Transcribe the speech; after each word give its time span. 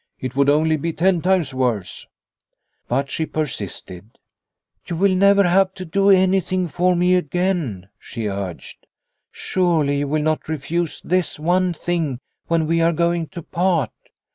"It 0.19 0.35
would 0.35 0.49
only 0.49 0.77
be 0.77 0.93
ten 0.93 1.21
times 1.21 1.53
worse." 1.53 2.07
But 2.87 3.11
she 3.11 3.27
persisted." 3.27 4.17
You 4.87 4.95
will 4.95 5.13
never 5.13 5.43
have 5.43 5.75
to 5.75 5.85
do 5.85 6.09
anything 6.09 6.67
for 6.67 6.95
me 6.95 7.13
again," 7.13 7.87
she 7.99 8.25
urged." 8.27 8.87
Surely 9.31 9.99
you 9.99 10.07
will 10.07 10.23
not 10.23 10.49
refuse 10.49 11.01
this 11.03 11.39
one 11.39 11.75
thing 11.75 12.19
when 12.47 12.65
we 12.65 12.81
are 12.81 12.93
going 12.93 13.27
to 13.27 13.43
part. 13.43 13.91